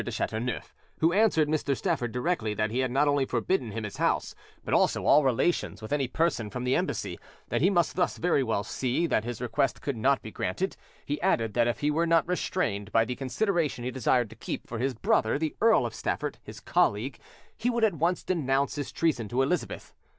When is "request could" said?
9.39-9.95